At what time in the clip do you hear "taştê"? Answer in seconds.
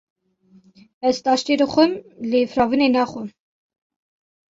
1.25-1.53